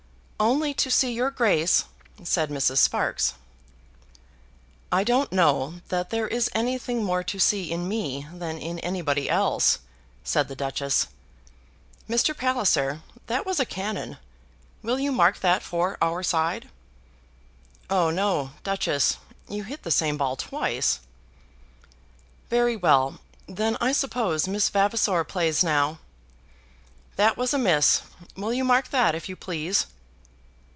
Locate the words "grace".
1.29-1.83